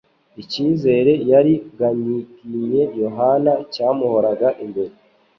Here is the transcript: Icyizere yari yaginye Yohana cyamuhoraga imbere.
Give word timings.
Icyizere 0.41 1.11
yari 1.31 1.53
yaginye 1.81 2.81
Yohana 3.01 3.53
cyamuhoraga 3.73 4.47
imbere. 4.65 4.93